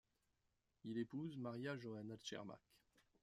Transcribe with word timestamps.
Il 0.83 0.97
épouse 0.97 1.37
Maria 1.37 1.77
Joanna 1.77 2.17
Czermak. 2.17 2.73